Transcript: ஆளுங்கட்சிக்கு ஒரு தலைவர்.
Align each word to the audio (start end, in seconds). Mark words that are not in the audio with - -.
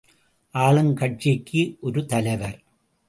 ஆளுங்கட்சிக்கு 0.53 1.77
ஒரு 1.79 2.05
தலைவர். 2.05 2.57